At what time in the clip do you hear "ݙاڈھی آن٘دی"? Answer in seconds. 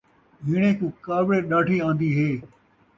1.49-2.09